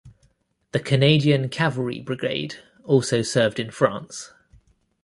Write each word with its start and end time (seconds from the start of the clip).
The 0.71 0.79
Canadian 0.79 1.47
Cavalry 1.49 1.99
Brigade 2.01 2.55
also 2.83 3.21
served 3.21 3.59
in 3.59 3.69
France. 3.69 4.31